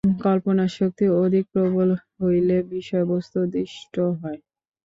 কল্পনাশক্তি 0.21 1.05
অধিক 1.17 1.45
প্রবল 1.53 1.89
হইলে 2.15 2.57
বিষয়বস্তু 2.71 3.39
দৃষ্ট 3.53 3.95
হয়। 4.19 4.39